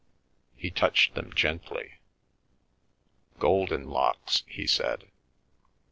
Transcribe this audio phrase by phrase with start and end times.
[0.55, 1.99] He touched them gently.
[3.37, 5.11] Golden locks 1" he said.